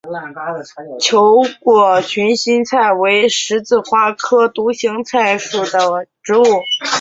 [0.99, 6.43] 球果群心菜为十字花科独行菜属的植物。